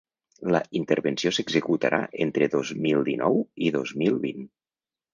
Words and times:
La 0.53 0.61
intervenció 0.79 1.33
s’executarà 1.37 2.01
entre 2.27 2.49
dos 2.57 2.75
mil 2.89 3.07
dinou 3.13 3.41
i 3.69 3.73
dos 3.81 3.97
mil 4.05 4.23
vint. 4.29 4.53